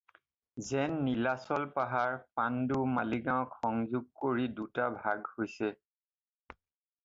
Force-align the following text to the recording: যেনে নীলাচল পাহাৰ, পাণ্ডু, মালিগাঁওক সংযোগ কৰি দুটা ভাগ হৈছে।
যেনে 0.67 0.95
নীলাচল 1.07 1.63
পাহাৰ, 1.75 2.15
পাণ্ডু, 2.41 2.81
মালিগাঁওক 2.95 3.53
সংযোগ 3.67 4.09
কৰি 4.25 4.49
দুটা 4.61 4.91
ভাগ 5.05 5.33
হৈছে। 5.39 5.73